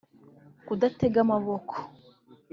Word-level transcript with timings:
kudatega 0.65 1.17
amaboko 1.25 1.75